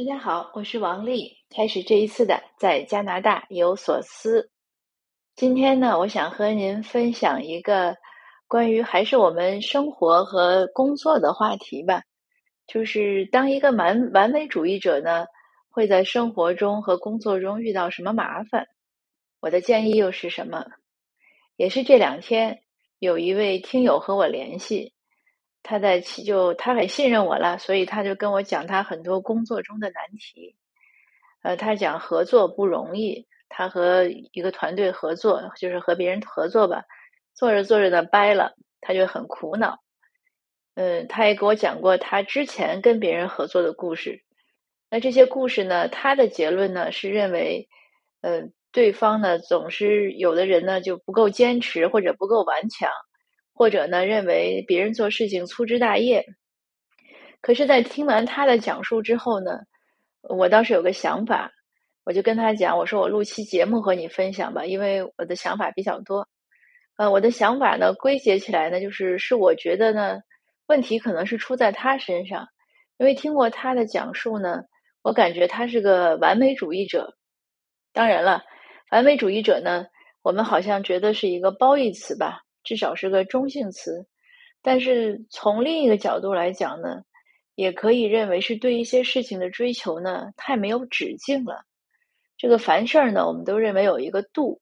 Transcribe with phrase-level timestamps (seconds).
[0.00, 4.50] 大家好，我是王丽，开始这一次的在加拿大有所思。
[5.36, 7.94] 今天呢，我想和您分享一个
[8.48, 12.00] 关于还是我们生活和工作的话题吧。
[12.66, 15.26] 就是当一个完完美主义者呢，
[15.68, 18.68] 会在生活中和工作中遇到什么麻烦？
[19.38, 20.64] 我的建议又是什么？
[21.56, 22.62] 也是这两天
[22.98, 24.94] 有一位听友和我联系。
[25.62, 30.56] 他在就他很信任我了，所以他就跟我讲他很多工作中的难题。
[31.42, 36.84] 呃，他讲合作不容易，他和一个团队合作，就是和别人合作吧，
[37.34, 39.78] 做着做着呢掰了，他就很苦恼。
[40.74, 44.22] 嗯，他也给我讲过他之前跟别人合作的故事。
[44.90, 47.68] 那这些故事呢，他的结论呢是认为，
[48.22, 52.90] 呃，对方呢总是有的人呢就不够坚持或者不够顽强。
[53.60, 56.24] 或者呢，认为别人做事情粗枝大叶。
[57.42, 59.50] 可是，在听完他的讲述之后呢，
[60.22, 61.52] 我倒是有个想法，
[62.02, 66.26] 我就跟他讲，我说我录期节目和你分享吧，因为我的想法比较多。
[66.96, 70.20] 呃，我的想法呢，归结起来呢，就是是我觉得呢，
[70.66, 72.48] 问题可能是出在他身上，
[72.96, 74.62] 因为听过他的讲述呢，
[75.02, 77.14] 我感觉他是个完美主义者。
[77.92, 78.42] 当然了，
[78.90, 79.84] 完美主义者呢，
[80.22, 82.40] 我们好像觉得是一个褒义词吧。
[82.62, 84.06] 至少是个中性词，
[84.62, 87.02] 但是从另一个角度来讲呢，
[87.54, 91.64] 也可以认为是对一些事情的追求呢太没有止境了。
[92.36, 94.60] 这个凡事呢，我们都认为有一个度，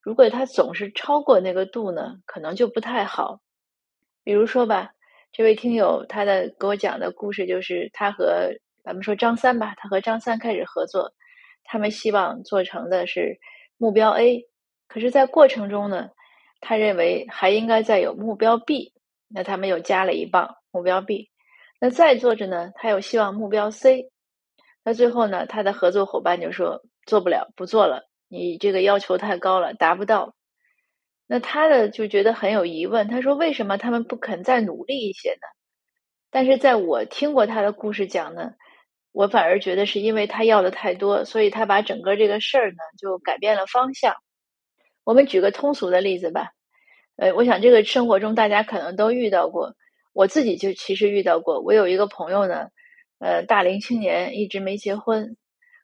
[0.00, 3.40] 如果它总是超过那个度呢，可能就不太好。
[4.24, 4.90] 比如说吧，
[5.32, 8.50] 这位听友他的给我讲的故事就是他和
[8.82, 11.12] 咱们说张三吧，他和张三开始合作，
[11.64, 13.38] 他们希望做成的是
[13.76, 14.44] 目标 A，
[14.88, 16.10] 可是，在过程中呢。
[16.60, 18.92] 他认为还应该再有目标 B，
[19.28, 21.30] 那他们又加了一棒目标 B。
[21.80, 24.10] 那再做着呢，他又希望目标 C。
[24.84, 30.34] 那最后呢，他的合作伙伴就说做不了，不做了，你这个要求太高了，达不到。
[31.26, 35.46] 那他的就觉得很有疑问，他说为什么他们不肯再努力一些呢？
[36.30, 38.52] 但是在我听过他的故事讲呢，
[39.12, 44.14] 我反而觉得是因为他要的太多，所以他把整个这个事儿呢就改变了方向。
[45.08, 46.50] 我们举个通俗的例子吧，
[47.16, 49.74] 呃，我想这个生活中大家可能都遇到过，
[50.12, 51.62] 我自己就其实遇到过。
[51.62, 52.68] 我有一个朋友呢，
[53.18, 55.38] 呃，大龄青年一直没结婚，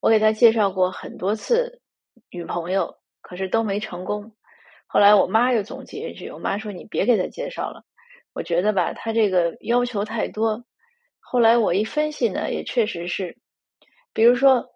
[0.00, 1.80] 我给他介绍过很多次
[2.28, 4.34] 女朋友，可是都没成功。
[4.86, 7.84] 后来我妈又总结一句，我妈说：“你别给他介绍了，
[8.34, 10.62] 我觉得吧，他这个要求太多。”
[11.20, 13.38] 后来我一分析呢，也确实是，
[14.12, 14.74] 比如说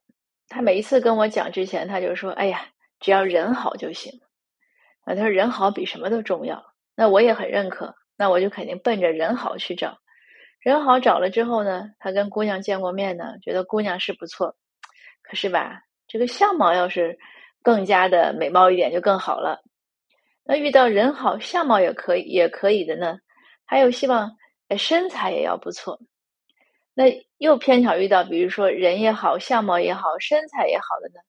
[0.48, 2.68] 他每一次跟我讲之前，他就说：“哎呀，
[3.00, 4.18] 只要人好就行。”
[5.04, 9.98] 啊，他说人好比什么都重要，那我也很认可，那我就肯定奔着人好去找。
[10.60, 14.56] 人好找了之后呢，他跟姑娘见过面呢，觉得姑娘是不错，
[15.22, 17.18] 可是吧，这个相貌要是
[17.62, 19.62] 更加的美貌一点就更好了。
[20.44, 23.18] 那遇到人好，相貌也可以也可以的呢，
[23.64, 24.36] 还有希望
[24.76, 25.98] 身材也要不错。
[26.92, 27.04] 那
[27.38, 31.20] 又偏巧遇到，比如说人也好，相貌也好，身材也好的呢，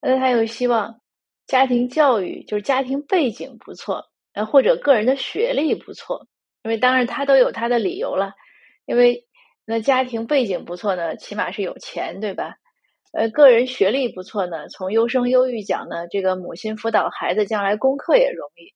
[0.00, 1.00] 那他又希望。
[1.46, 6.26] 家庭教育就是家庭背景不错，呃，或者个人的学历不错，
[6.64, 8.32] 因为当然他都有他的理由了，
[8.84, 9.26] 因为
[9.64, 12.56] 那家庭背景不错呢，起码是有钱，对吧？
[13.12, 18.74] 呃，个人学历不错呢，从优生优育讲呢，这个母亲辅导孩子将来功课也容易。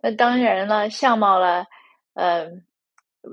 [0.00, 1.66] 那当然了，相貌了，
[2.14, 2.46] 呃，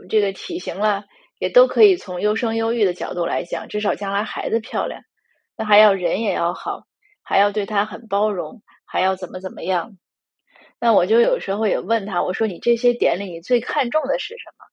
[0.09, 1.05] 这个体型了，
[1.39, 5.03] 也都可以从优生优育的角度来讲，至少将来孩子漂亮。
[5.55, 6.87] 那还要人也要好。
[7.31, 9.97] 还要对他很包容，还要怎么怎么样？
[10.81, 14.65] 那我就有时候也问他，我说你这些点里，你最看重的是什么？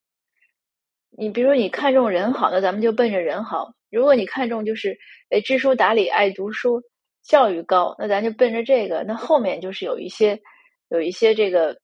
[1.16, 4.98] 你比如说，你看重人好，那咱们就奔着人好；如果你看重就是
[5.30, 6.82] 诶知书达理、爱读书、
[7.22, 9.04] 教育高，那咱就奔着这个。
[9.06, 10.40] 那后面就是有一些
[10.88, 11.78] 有一些这个，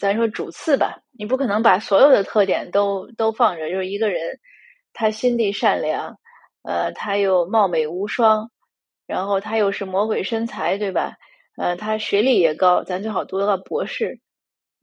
[0.00, 3.70] 咱说主次吧，你不可能把所有的特点都都放着。
[3.70, 4.40] 就是一个人，
[4.92, 6.18] 他心地善良，
[6.64, 8.50] 呃，他又貌美无双。
[9.14, 11.18] 然后他又是魔鬼身材，对吧？
[11.56, 14.18] 呃，他学历也高，咱最好读到博士。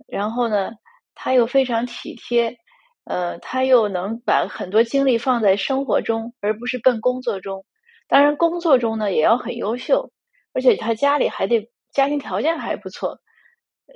[0.07, 0.71] 然后呢，
[1.15, 2.55] 他又非常体贴，
[3.03, 7.65] 呃，他又能把很多精力放在生活中，而不是奔工作中。
[8.07, 10.13] 当然，工作中呢也要很优秀，
[10.53, 13.19] 而且他家里还得家庭条件还不错。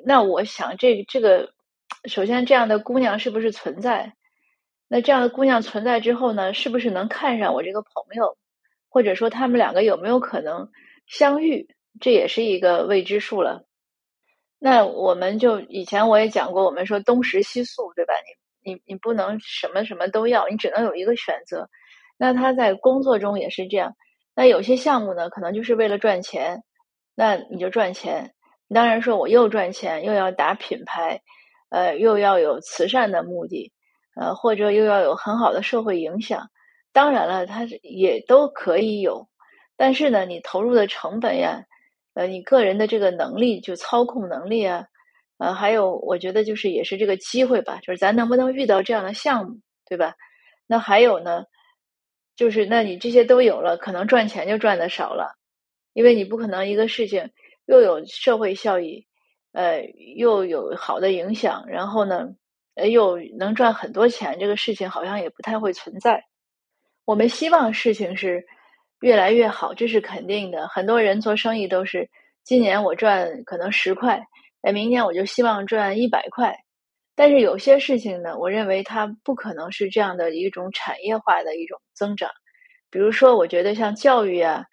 [0.06, 1.54] 那我想，这这个
[2.10, 4.16] 首先这样的姑娘是不是存在？
[4.90, 8.38] 那这样的姑娘存在之后呢，是不是能看上我这个朋友？
[8.96, 10.72] 或者说他们两个有没有可能
[11.06, 11.68] 相遇，
[12.00, 13.66] 这也是一个未知数了。
[14.58, 18.14] 那我们就以前我也讲过，我们说东食西宿，对吧？
[18.64, 21.68] 你你你不能什么什么都要，你只能有一个选择。
[22.18, 23.98] 那他在工作中也是这样。
[24.34, 26.64] 那有些项目呢，可能就是为了赚钱，
[27.16, 28.34] 那你就赚钱。
[28.74, 31.20] 当然说我又赚钱，又要打品牌，
[31.70, 33.74] 呃，又要有慈善的目的，
[34.16, 36.48] 呃，或者又要有很好的社会影响。
[36.96, 39.28] 当然了，它也都可以有，
[39.76, 41.66] 但是呢，你投入的成本呀，
[42.14, 44.86] 呃，你个人的这个能力，就操控能力啊，
[45.38, 50.16] 呃，还有我觉得就是也是这个机会吧，就是咱能不能遇到这样的项目，对吧？
[50.68, 51.44] 那还有呢，
[52.38, 55.36] 就是那你这些都有了，可能赚钱就赚的少了，
[55.92, 57.30] 因为你不可能一个事情
[57.66, 59.06] 又有社会效益，
[59.52, 59.82] 呃，
[60.16, 62.30] 又有好的影响，然后呢，
[62.76, 66.24] 呃，又能赚很多钱，这个事情好像也不太会存在。
[67.06, 68.44] 我们希望事情是
[69.02, 70.68] 越来越好，这是肯定的。
[70.68, 72.10] 很多人做生意都是
[72.44, 74.20] 今年我赚可能十块，
[74.64, 76.58] 哎，明年我就希望赚一百块。
[77.16, 82.30] 但是有些事情呢，我认为它不可能是这样的一种产业化的一种增长。
[82.90, 84.66] 比如说，我觉得像教育呀、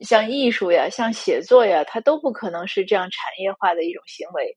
[0.00, 4.56] 像艺术呀、像写作呀，它都不可能是这样产业化的一种行为。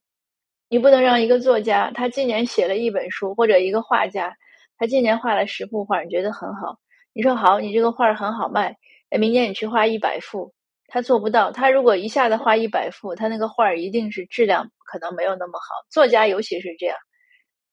[0.68, 4.36] 你不能让一个作家他今年写了一本书，或者一个画家
[4.76, 6.76] 他今年画了十幅画，你觉得很好。
[7.16, 8.76] 你说好，你这个画很好卖，
[9.08, 10.52] 哎，明年你去画一百幅，
[10.86, 11.50] 他做不到。
[11.50, 15.82] 他如果一下子画一百幅，他那个画一定是质量可能没有那么好。
[15.88, 16.94] 作家尤其是这样，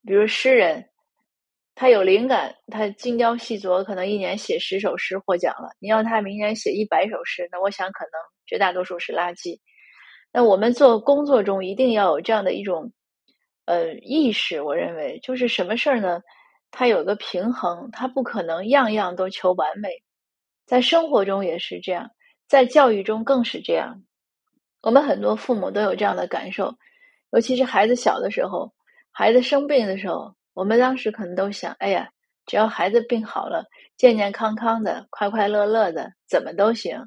[0.07, 0.85] 比如诗人，
[1.75, 5.71] 他有灵感，他精雕细琢，可能一年写十首诗获奖了。
[5.79, 8.11] 你要他明年写一百首诗，那我想可能
[8.45, 9.59] 绝大多数是垃圾。
[10.31, 12.93] 那我们做工作中一定要有这样的一种
[13.65, 16.21] 呃意识，我认为就是什么事儿呢？
[16.75, 19.89] 它有个平衡，它不可能样样都求完美，
[20.65, 22.09] 在生活中也是这样，
[22.47, 24.01] 在教育中更是这样。
[24.81, 26.73] 我们很多父母都有这样的感受，
[27.31, 28.73] 尤其是孩子小的时候，
[29.11, 32.09] 孩子生病的时候，我们当时可能都想：哎呀，
[32.47, 33.63] 只要孩子病好了，
[33.95, 36.99] 健健康康的，快快乐乐的，怎么都行。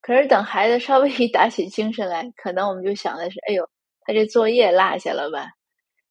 [0.00, 3.68] 可是等孩子稍微一打起精神来，可能我们就想的是：哎呦，
[4.00, 5.50] 他这作业落下了吧？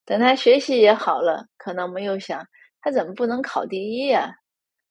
[0.06, 2.46] 等他学习也好了，可能我们又想。
[2.84, 4.36] 他怎么不能考第一呀？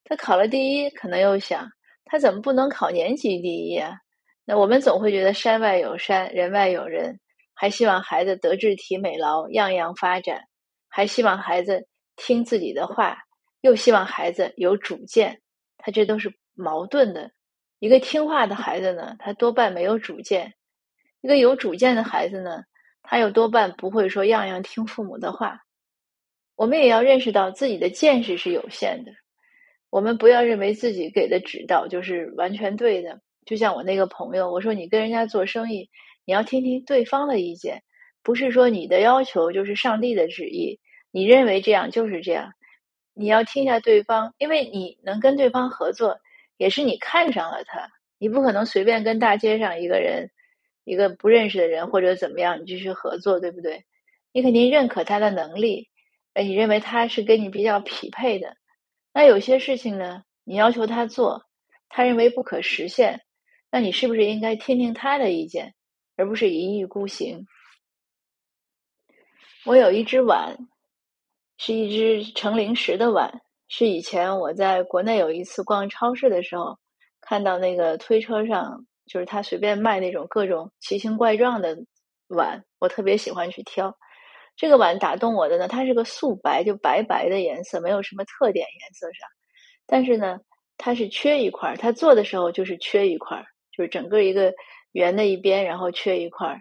[0.05, 1.69] 他考了第一，可能又想
[2.07, 3.99] 他怎么不能考年级第一呀？
[4.47, 7.21] 那我们总会觉得山外有山，人外有人，
[7.53, 10.45] 还希望孩子德智体美劳样样发展，
[10.89, 11.87] 还希望孩子
[12.17, 13.19] 听自己的话，
[13.61, 15.43] 又希望孩子有主见。
[15.77, 17.31] 他这都是矛盾的。
[17.79, 20.53] 一个听话的孩子呢，他多半没有主见；
[21.21, 22.63] 一个有主见的孩子呢，
[23.03, 25.61] 他又多半不会说样样听父母的话。
[26.57, 29.13] 我们也要认识到自己的见识是有限的，
[29.91, 33.21] 我们不要认为自己给的指导就是完全对的。
[33.45, 35.91] 就像我那个朋友，我说你跟人家做生意，
[36.25, 37.83] 你要听听对方的意见，
[38.23, 40.79] 不是说你的要求就是上帝的旨意，
[41.11, 42.53] 你认为这样就是这样。
[43.15, 46.21] 你要听一下对方，因为你能跟对方合作，
[46.57, 47.91] 也是你看上了他。
[48.19, 50.31] 你不可能随便跟大街上一个人、
[50.85, 53.85] 一个不认识的人或者怎么样，你继续合作，对不对？
[54.33, 55.89] 你肯定认可他的能力。
[56.35, 58.57] 哎，你认为他是跟你比较匹配的？
[59.13, 61.45] 那有些事情呢，你要求他做，
[61.89, 63.21] 他认为不可实现，
[63.71, 65.75] 那你是不是应该听听他的意见，
[66.17, 67.47] 而不是一意孤行？
[69.67, 70.57] 我有一只碗，
[71.59, 76.79] 是一只盛零食的碗，是以前我在国内有一次逛超市的时候
[77.21, 81.77] 看到那个推车上，就是他随便卖那种各种奇形怪状的
[82.29, 83.97] 碗，我特别喜欢去挑。
[84.63, 89.29] 这个碗打动我的呢，它是个素白，就白白的颜色，没有什么特点颜色上。
[89.87, 90.39] 但是呢，
[90.79, 94.55] 它是缺一块儿，它做的时候就是缺一块儿，就是整个一个
[94.93, 96.61] 圆的一边，然后缺一块儿。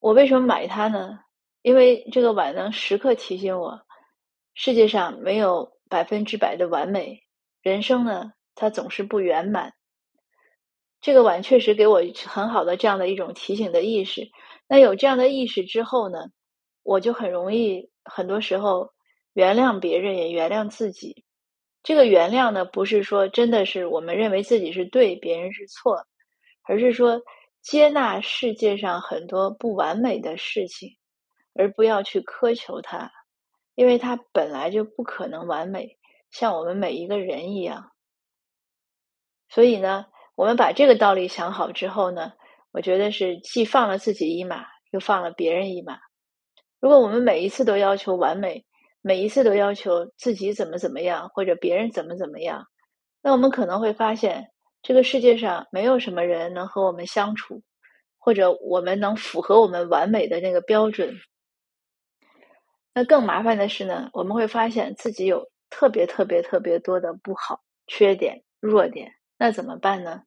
[0.00, 1.20] 我为什么买它呢？
[1.62, 3.80] 因为这个碗能时刻提醒我，
[4.54, 7.20] 世界上没有百分之百的完美，
[7.62, 9.72] 人生呢，它总是不圆满。
[11.00, 14.30] 这个碗确实给我很好的这样的一种提醒的意识。
[14.66, 16.18] 那有这样的意识之后呢？
[16.88, 18.94] 我就很容易，很多时候
[19.34, 21.22] 原谅别人，也原谅自己。
[21.82, 26.06] 这个原谅呢，不是说真的是我们认为自己是对，别人是错，
[26.62, 27.20] 而是说
[27.60, 30.96] 接纳世界上很多不完美的事情，
[31.52, 33.12] 而不要去苛求它，
[33.74, 35.98] 因为它本来就不可能完美，
[36.30, 37.92] 像我们每一个人一样。
[39.50, 42.32] 所以呢，我们把这个道理想好之后呢，
[42.72, 46.07] 我觉得是既放了自己一马，又放了别人一马。
[46.80, 48.64] 如果我们每一次都要求完美，
[49.00, 52.66] 每一次都要求自己怎么怎么样，或者别人怎么怎么样，
[53.22, 54.50] 那我们可能会发现，
[54.82, 57.62] 这个世界上没有什么人能和我们相处，
[58.18, 61.16] 或者我们能符合我们完美的那个标准。
[62.94, 70.22] 那更麻烦的是呢，我们会发现自己有特别特别特别多的不好，缺点、弱点，那怎么办呢？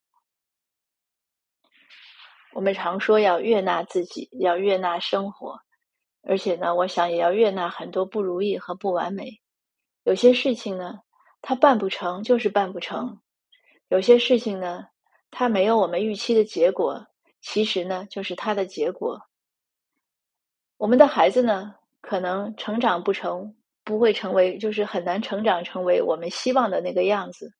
[2.54, 5.60] 我们常说要悦纳自己，要悦纳生活，
[6.24, 9.42] 而且呢，我想也要悦纳很多不如意和不完美。
[10.04, 11.00] 有些事情呢，
[11.42, 13.20] 它办不成就是办不成；
[13.88, 14.88] 有些事情呢，
[15.32, 17.08] 它没有我们预期的结果，
[17.42, 19.22] 其实呢，就是它的结果。
[20.78, 27.54] 我们的孩子呢，可能成长不成，不会成为，就是很难成长成为我们希望的那个样子。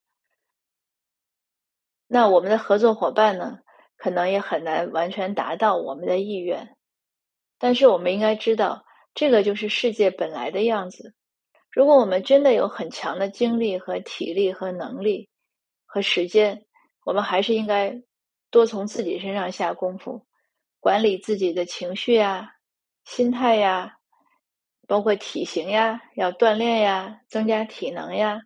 [2.08, 3.60] 那我们的合作伙伴呢，
[3.96, 6.76] 可能也很难完全达到我们的意愿。
[7.62, 11.14] 但是我们应该知道，这个就是世界本来的样子。
[11.70, 15.28] 如果我们真的有很强的精力和体力和能力
[15.86, 16.66] 和时间，
[17.04, 18.02] 我们还是应该
[18.50, 20.26] 多从自己身上下功夫，
[20.80, 22.50] 管理自己的情绪呀。
[23.04, 23.94] 心态呀，
[24.88, 28.40] 包括体型呀，要锻炼呀，增加体能呀，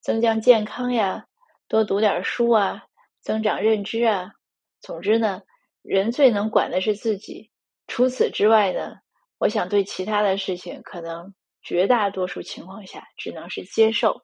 [0.00, 1.26] 增加健康呀，
[1.68, 2.86] 多读点书啊，
[3.20, 4.32] 增长认知啊。
[4.80, 5.42] 总之呢，
[5.82, 7.52] 人最能管的是自己。
[7.86, 8.96] 除此之外呢，
[9.38, 14.22] 我想对其他的事情，可能绝大多数情况下只能是接受。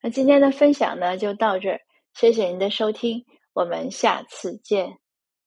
[0.00, 1.80] 那今天的分享呢，就到这儿，
[2.14, 4.98] 谢谢您的收听，我们下次见。